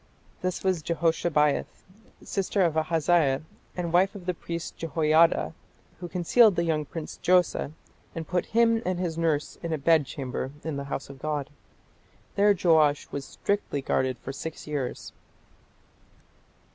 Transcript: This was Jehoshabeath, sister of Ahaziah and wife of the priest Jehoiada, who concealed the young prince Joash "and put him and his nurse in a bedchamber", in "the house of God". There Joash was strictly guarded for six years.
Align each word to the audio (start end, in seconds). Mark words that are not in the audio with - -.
This 0.41 0.63
was 0.63 0.81
Jehoshabeath, 0.81 1.83
sister 2.23 2.63
of 2.63 2.75
Ahaziah 2.75 3.43
and 3.77 3.93
wife 3.93 4.15
of 4.15 4.25
the 4.25 4.33
priest 4.33 4.75
Jehoiada, 4.75 5.53
who 5.99 6.07
concealed 6.09 6.55
the 6.55 6.63
young 6.63 6.85
prince 6.85 7.19
Joash 7.27 7.53
"and 8.15 8.27
put 8.27 8.47
him 8.47 8.81
and 8.83 8.97
his 8.97 9.15
nurse 9.15 9.59
in 9.61 9.71
a 9.71 9.77
bedchamber", 9.77 10.53
in 10.63 10.77
"the 10.77 10.85
house 10.85 11.11
of 11.11 11.19
God". 11.19 11.51
There 12.33 12.55
Joash 12.59 13.11
was 13.11 13.25
strictly 13.25 13.83
guarded 13.83 14.17
for 14.17 14.33
six 14.33 14.65
years. 14.65 15.13